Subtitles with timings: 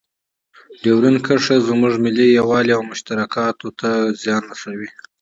[0.81, 3.89] ډیورنډ کرښه زموږ ملي یووالي او مشترکاتو ته
[4.21, 4.89] زیان رسوي.